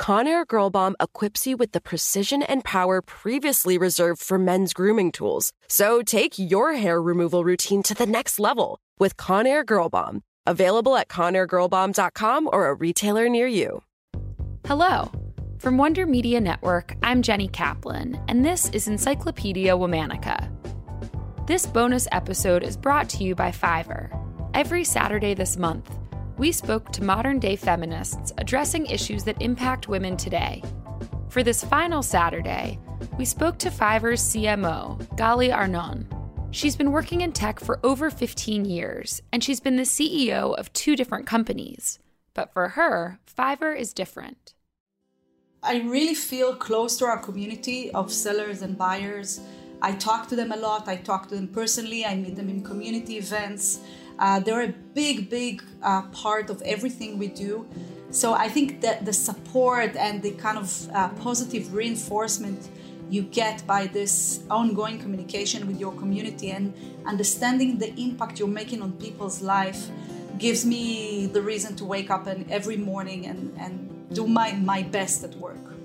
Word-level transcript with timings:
Conair 0.00 0.46
Girl 0.46 0.70
Bomb 0.70 0.94
equips 1.00 1.46
you 1.46 1.56
with 1.56 1.72
the 1.72 1.80
precision 1.80 2.42
and 2.42 2.62
power 2.64 3.00
previously 3.02 3.78
reserved 3.78 4.20
for 4.22 4.38
men's 4.38 4.72
grooming 4.72 5.10
tools. 5.10 5.52
So 5.68 6.02
take 6.02 6.38
your 6.38 6.74
hair 6.74 7.00
removal 7.00 7.44
routine 7.44 7.82
to 7.84 7.94
the 7.94 8.06
next 8.06 8.38
level 8.38 8.78
with 8.98 9.16
Conair 9.16 9.64
Girl 9.64 9.88
Bomb. 9.88 10.22
Available 10.46 10.96
at 10.96 11.08
ConairGirlBomb.com 11.08 12.48
or 12.52 12.68
a 12.68 12.74
retailer 12.74 13.28
near 13.28 13.46
you. 13.46 13.82
Hello. 14.66 15.10
From 15.58 15.78
Wonder 15.78 16.06
Media 16.06 16.40
Network, 16.40 16.94
I'm 17.02 17.22
Jenny 17.22 17.48
Kaplan, 17.48 18.20
and 18.28 18.44
this 18.44 18.68
is 18.70 18.86
Encyclopedia 18.86 19.72
Womanica. 19.72 20.52
This 21.46 21.64
bonus 21.64 22.06
episode 22.12 22.62
is 22.62 22.76
brought 22.76 23.08
to 23.10 23.24
you 23.24 23.34
by 23.34 23.50
Fiverr. 23.50 24.10
Every 24.52 24.84
Saturday 24.84 25.34
this 25.34 25.56
month, 25.56 25.90
we 26.38 26.52
spoke 26.52 26.92
to 26.92 27.02
modern 27.02 27.38
day 27.38 27.56
feminists 27.56 28.32
addressing 28.38 28.86
issues 28.86 29.24
that 29.24 29.40
impact 29.40 29.88
women 29.88 30.16
today. 30.16 30.62
For 31.28 31.42
this 31.42 31.64
final 31.64 32.02
Saturday, 32.02 32.78
we 33.18 33.24
spoke 33.24 33.58
to 33.58 33.70
Fiverr's 33.70 34.20
CMO, 34.20 34.98
Gali 35.16 35.54
Arnon. 35.54 36.06
She's 36.50 36.76
been 36.76 36.92
working 36.92 37.22
in 37.22 37.32
tech 37.32 37.60
for 37.60 37.80
over 37.82 38.10
15 38.10 38.64
years, 38.64 39.22
and 39.32 39.42
she's 39.42 39.60
been 39.60 39.76
the 39.76 39.82
CEO 39.82 40.56
of 40.56 40.72
two 40.72 40.96
different 40.96 41.26
companies. 41.26 41.98
But 42.34 42.52
for 42.52 42.68
her, 42.70 43.18
Fiverr 43.26 43.78
is 43.78 43.92
different. 43.92 44.54
I 45.62 45.80
really 45.80 46.14
feel 46.14 46.54
close 46.54 46.96
to 46.98 47.06
our 47.06 47.18
community 47.18 47.90
of 47.90 48.12
sellers 48.12 48.62
and 48.62 48.78
buyers. 48.78 49.40
I 49.82 49.92
talk 49.92 50.28
to 50.28 50.36
them 50.36 50.52
a 50.52 50.56
lot. 50.56 50.88
I 50.88 50.96
talk 50.96 51.28
to 51.28 51.34
them 51.34 51.48
personally. 51.48 52.04
I 52.04 52.16
meet 52.16 52.36
them 52.36 52.48
in 52.48 52.62
community 52.62 53.18
events. 53.18 53.80
Uh, 54.18 54.40
they're 54.40 54.62
a 54.62 54.74
big, 54.94 55.28
big 55.28 55.62
uh, 55.82 56.02
part 56.02 56.48
of 56.50 56.62
everything 56.62 57.18
we 57.18 57.28
do. 57.28 57.66
So 58.10 58.32
I 58.32 58.48
think 58.48 58.80
that 58.80 59.04
the 59.04 59.12
support 59.12 59.94
and 59.96 60.22
the 60.22 60.30
kind 60.32 60.56
of 60.56 60.90
uh, 60.94 61.08
positive 61.08 61.74
reinforcement 61.74 62.68
you 63.10 63.22
get 63.22 63.64
by 63.66 63.86
this 63.86 64.40
ongoing 64.50 64.98
communication 64.98 65.66
with 65.66 65.78
your 65.78 65.92
community 65.92 66.50
and 66.50 66.74
understanding 67.04 67.78
the 67.78 67.94
impact 68.00 68.38
you're 68.38 68.48
making 68.48 68.82
on 68.82 68.92
people's 68.92 69.42
life 69.42 69.90
gives 70.38 70.66
me 70.66 71.26
the 71.26 71.40
reason 71.40 71.76
to 71.76 71.84
wake 71.84 72.10
up 72.10 72.26
and 72.26 72.50
every 72.50 72.76
morning 72.76 73.26
and, 73.26 73.56
and 73.58 74.08
do 74.12 74.26
my, 74.26 74.52
my 74.52 74.82
best 74.82 75.22
at 75.22 75.34
work. 75.36 75.75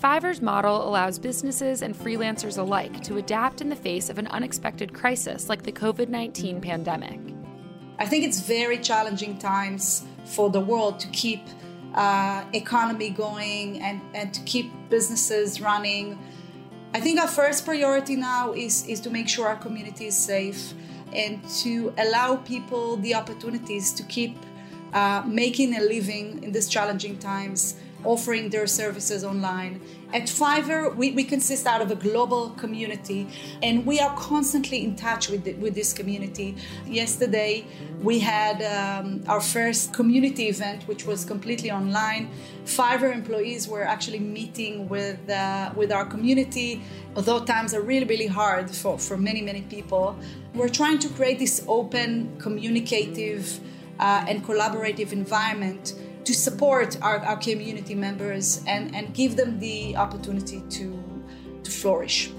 Fiverr's 0.00 0.40
model 0.40 0.88
allows 0.88 1.18
businesses 1.18 1.82
and 1.82 1.94
freelancers 1.94 2.56
alike 2.56 3.02
to 3.02 3.18
adapt 3.18 3.60
in 3.60 3.68
the 3.68 3.76
face 3.76 4.08
of 4.08 4.16
an 4.16 4.26
unexpected 4.28 4.94
crisis 4.94 5.50
like 5.50 5.62
the 5.62 5.72
COVID 5.72 6.08
19 6.08 6.62
pandemic. 6.62 7.20
I 7.98 8.06
think 8.06 8.24
it's 8.24 8.40
very 8.40 8.78
challenging 8.78 9.36
times 9.36 10.06
for 10.24 10.48
the 10.48 10.60
world 10.60 11.00
to 11.00 11.08
keep 11.08 11.42
uh, 11.94 12.44
economy 12.54 13.10
going 13.10 13.82
and, 13.82 14.00
and 14.14 14.32
to 14.32 14.40
keep 14.44 14.72
businesses 14.88 15.60
running. 15.60 16.18
I 16.94 17.00
think 17.00 17.20
our 17.20 17.28
first 17.28 17.66
priority 17.66 18.16
now 18.16 18.54
is, 18.54 18.86
is 18.88 19.00
to 19.00 19.10
make 19.10 19.28
sure 19.28 19.46
our 19.48 19.56
community 19.56 20.06
is 20.06 20.16
safe 20.16 20.72
and 21.12 21.46
to 21.58 21.92
allow 21.98 22.36
people 22.36 22.96
the 22.96 23.14
opportunities 23.14 23.92
to 23.92 24.02
keep 24.04 24.38
uh, 24.94 25.22
making 25.26 25.76
a 25.76 25.80
living 25.80 26.42
in 26.42 26.52
these 26.52 26.70
challenging 26.70 27.18
times 27.18 27.76
offering 28.04 28.50
their 28.50 28.66
services 28.66 29.24
online. 29.24 29.80
At 30.12 30.22
Fiverr, 30.22 30.94
we, 30.96 31.12
we 31.12 31.22
consist 31.22 31.66
out 31.66 31.80
of 31.80 31.90
a 31.90 31.94
global 31.94 32.50
community 32.50 33.28
and 33.62 33.86
we 33.86 34.00
are 34.00 34.14
constantly 34.16 34.82
in 34.82 34.96
touch 34.96 35.28
with, 35.28 35.44
the, 35.44 35.54
with 35.54 35.74
this 35.74 35.92
community. 35.92 36.56
Yesterday, 36.86 37.64
we 38.02 38.18
had 38.18 38.60
um, 38.62 39.22
our 39.28 39.40
first 39.40 39.94
community 39.94 40.48
event, 40.48 40.88
which 40.88 41.06
was 41.06 41.24
completely 41.24 41.70
online. 41.70 42.28
Fiverr 42.64 43.12
employees 43.12 43.68
were 43.68 43.84
actually 43.84 44.18
meeting 44.18 44.88
with, 44.88 45.30
uh, 45.30 45.72
with 45.76 45.92
our 45.92 46.04
community, 46.04 46.82
although 47.14 47.44
times 47.44 47.72
are 47.72 47.82
really, 47.82 48.06
really 48.06 48.26
hard 48.26 48.70
for, 48.70 48.98
for 48.98 49.16
many, 49.16 49.42
many 49.42 49.62
people. 49.62 50.18
We're 50.54 50.68
trying 50.68 50.98
to 51.00 51.08
create 51.10 51.38
this 51.38 51.64
open, 51.68 52.36
communicative, 52.38 53.60
uh, 54.00 54.24
and 54.26 54.42
collaborative 54.44 55.12
environment 55.12 55.94
to 56.30 56.36
support 56.36 56.96
our, 57.02 57.18
our 57.26 57.36
community 57.36 57.92
members 57.92 58.62
and, 58.68 58.94
and 58.94 59.12
give 59.14 59.34
them 59.34 59.58
the 59.58 59.96
opportunity 59.96 60.62
to, 60.70 60.96
to 61.64 61.70
flourish. 61.72 62.30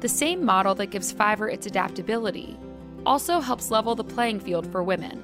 The 0.00 0.08
same 0.08 0.44
model 0.44 0.74
that 0.74 0.86
gives 0.86 1.14
Fiverr 1.14 1.52
its 1.52 1.64
adaptability 1.64 2.58
also 3.06 3.38
helps 3.38 3.70
level 3.70 3.94
the 3.94 4.02
playing 4.02 4.40
field 4.40 4.66
for 4.72 4.82
women. 4.82 5.22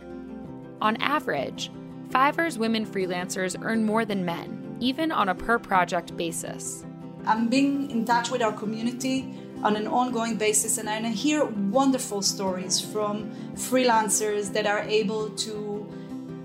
On 0.80 0.94
average, 0.98 1.72
Fiverr's 2.10 2.58
women 2.58 2.86
freelancers 2.86 3.60
earn 3.60 3.84
more 3.84 4.04
than 4.04 4.24
men, 4.24 4.76
even 4.78 5.10
on 5.10 5.28
a 5.28 5.34
per 5.34 5.58
project 5.58 6.16
basis. 6.16 6.84
I'm 7.26 7.48
being 7.48 7.90
in 7.90 8.04
touch 8.04 8.30
with 8.30 8.40
our 8.40 8.52
community 8.52 9.34
on 9.64 9.74
an 9.74 9.88
ongoing 9.88 10.36
basis, 10.36 10.78
and 10.78 10.88
I 10.88 11.00
hear 11.08 11.44
wonderful 11.44 12.22
stories 12.22 12.80
from 12.80 13.32
freelancers 13.54 14.52
that 14.52 14.66
are 14.68 14.82
able 14.82 15.30
to 15.30 15.71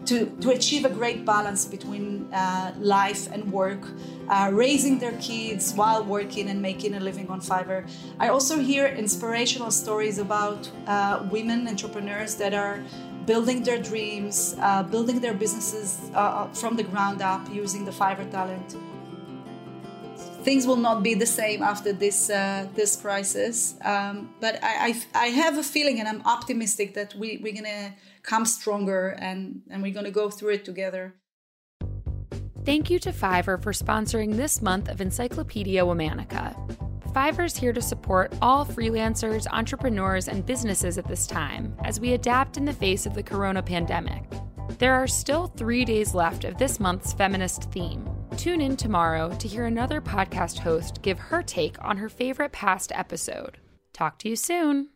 to, 0.07 0.25
to 0.41 0.50
achieve 0.51 0.85
a 0.85 0.90
great 0.90 1.25
balance 1.25 1.66
between 1.66 2.31
uh, 2.34 2.73
life 2.79 3.31
and 3.31 3.51
work, 3.51 3.84
uh, 4.29 4.50
raising 4.53 5.00
their 5.00 5.18
kids 5.19 5.73
while 5.73 6.03
working 6.03 6.50
and 6.50 6.62
making 6.62 6.95
a 6.95 7.00
living 7.00 7.29
on 7.29 7.41
Fiverr. 7.41 7.88
I 8.19 8.29
also 8.29 8.57
hear 8.59 8.88
inspirational 8.88 9.72
stories 9.72 10.17
about 10.17 10.69
uh, 10.88 11.28
women 11.29 11.67
entrepreneurs 11.67 12.35
that 12.35 12.53
are 12.53 12.84
building 13.26 13.64
their 13.64 13.78
dreams, 13.78 14.55
uh, 14.61 14.84
building 14.84 15.20
their 15.20 15.34
businesses 15.34 16.09
uh, 16.16 16.47
from 16.53 16.78
the 16.78 16.84
ground 16.84 17.22
up 17.22 17.41
using 17.53 17.84
the 17.84 17.91
Fiverr 17.91 18.29
talent. 18.31 18.76
Things 20.47 20.66
will 20.66 20.78
not 20.78 21.03
be 21.03 21.14
the 21.14 21.26
same 21.26 21.61
after 21.61 21.91
this 21.91 22.28
this 22.73 22.96
crisis, 22.96 23.76
um, 23.84 24.34
but 24.40 24.53
I, 24.64 24.73
I, 24.88 25.26
I 25.26 25.28
have 25.44 25.58
a 25.58 25.64
feeling, 25.64 25.99
and 25.99 26.08
I'm 26.08 26.22
optimistic 26.26 26.94
that 26.94 27.14
we 27.16 27.28
we're 27.44 27.53
gonna 27.53 27.94
come 28.23 28.46
stronger 28.46 29.09
and, 29.20 29.61
and 29.70 29.84
we're 29.84 29.94
to 30.05 30.09
go 30.09 30.29
through 30.29 30.53
it 30.53 30.64
together. 30.64 31.16
Thank 32.64 32.90
you 32.90 32.97
to 32.99 33.11
Fiverr 33.11 33.61
for 33.61 33.73
sponsoring 33.73 34.38
this 34.38 34.61
month 34.61 34.88
of 34.88 35.02
Encyclopedia 35.02 35.84
Womanica. 35.84 36.55
Fiverr's 37.11 37.58
here 37.58 37.73
to 37.73 37.82
support 37.82 38.34
all 38.41 38.66
freelancers, 38.66 39.47
entrepreneurs, 39.52 40.29
and 40.29 40.46
businesses 40.46 40.97
at 40.97 41.09
this 41.09 41.28
time 41.28 41.76
as 41.84 42.00
we 42.00 42.14
adapt 42.14 42.55
in 42.55 42.64
the 42.64 42.72
face 42.72 43.05
of 43.05 43.14
the 43.14 43.23
corona 43.23 43.61
pandemic. 43.61 44.23
There 44.78 44.93
are 44.93 45.08
still 45.08 45.47
three 45.47 45.84
days 45.84 46.14
left 46.14 46.46
of 46.46 46.58
this 46.58 46.79
month's 46.79 47.11
feminist 47.11 47.70
theme. 47.72 48.16
Tune 48.37 48.61
in 48.61 48.78
tomorrow 48.78 49.34
to 49.39 49.47
hear 49.47 49.66
another 49.66 49.99
podcast 49.99 50.59
host 50.59 51.01
give 51.01 51.17
her 51.17 51.41
take 51.41 51.84
on 51.84 51.97
her 51.97 52.07
favorite 52.07 52.51
past 52.51 52.91
episode. 52.93 53.57
Talk 53.93 54.19
to 54.19 54.29
you 54.29 54.35
soon. 54.35 54.89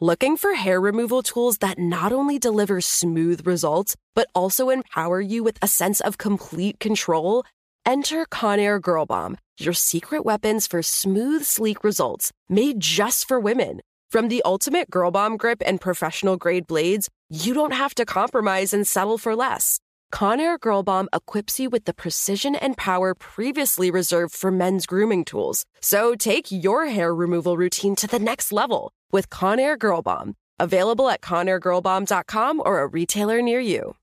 Looking 0.00 0.36
for 0.36 0.54
hair 0.54 0.80
removal 0.80 1.24
tools 1.24 1.58
that 1.58 1.76
not 1.76 2.12
only 2.12 2.38
deliver 2.38 2.80
smooth 2.80 3.44
results, 3.44 3.96
but 4.14 4.28
also 4.32 4.70
empower 4.70 5.20
you 5.20 5.42
with 5.42 5.58
a 5.60 5.66
sense 5.66 6.00
of 6.00 6.16
complete 6.16 6.78
control? 6.78 7.42
Enter 7.84 8.26
Conair 8.26 8.80
Girl 8.80 9.06
Bomb, 9.06 9.36
your 9.58 9.74
secret 9.74 10.24
weapons 10.24 10.68
for 10.68 10.82
smooth, 10.84 11.42
sleek 11.42 11.82
results 11.82 12.32
made 12.48 12.78
just 12.78 13.26
for 13.26 13.40
women. 13.40 13.80
From 14.08 14.28
the 14.28 14.42
ultimate 14.44 14.88
Girl 14.88 15.10
Bomb 15.10 15.36
grip 15.36 15.60
and 15.66 15.80
professional 15.80 16.36
grade 16.36 16.68
blades, 16.68 17.10
you 17.28 17.54
don't 17.54 17.72
have 17.72 17.94
to 17.96 18.04
compromise 18.04 18.72
and 18.72 18.86
settle 18.86 19.18
for 19.18 19.34
less. 19.34 19.80
Conair 20.14 20.60
Girl 20.60 20.84
Bomb 20.84 21.08
equips 21.12 21.58
you 21.58 21.68
with 21.68 21.86
the 21.86 21.92
precision 21.92 22.54
and 22.54 22.76
power 22.76 23.16
previously 23.16 23.90
reserved 23.90 24.32
for 24.32 24.52
men's 24.52 24.86
grooming 24.86 25.24
tools. 25.24 25.66
So 25.80 26.14
take 26.14 26.52
your 26.52 26.86
hair 26.86 27.12
removal 27.12 27.56
routine 27.56 27.96
to 27.96 28.06
the 28.06 28.20
next 28.20 28.52
level 28.52 28.92
with 29.10 29.28
Conair 29.28 29.76
Girl 29.76 30.02
Bomb. 30.02 30.36
Available 30.60 31.10
at 31.10 31.20
ConairGirlBomb.com 31.20 32.62
or 32.64 32.78
a 32.78 32.86
retailer 32.86 33.42
near 33.42 33.58
you. 33.58 33.96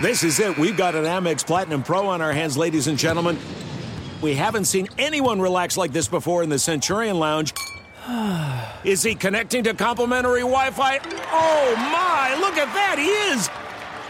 This 0.00 0.22
is 0.22 0.38
it. 0.38 0.56
We've 0.56 0.76
got 0.76 0.94
an 0.94 1.02
Amex 1.02 1.44
Platinum 1.44 1.82
Pro 1.82 2.06
on 2.06 2.22
our 2.22 2.32
hands, 2.32 2.56
ladies 2.56 2.86
and 2.86 2.96
gentlemen. 2.96 3.36
We 4.22 4.36
haven't 4.36 4.66
seen 4.66 4.86
anyone 4.98 5.40
relax 5.40 5.76
like 5.76 5.92
this 5.92 6.06
before 6.06 6.44
in 6.44 6.48
the 6.48 6.60
Centurion 6.60 7.18
Lounge. 7.18 7.52
Is 8.84 9.02
he 9.02 9.16
connecting 9.16 9.64
to 9.64 9.74
complimentary 9.74 10.42
Wi 10.42 10.70
Fi? 10.70 11.00
Oh 11.32 11.74
my, 11.76 12.38
look 12.38 12.56
at 12.56 12.72
that, 12.72 12.98
he 13.00 13.06
is! 13.34 13.65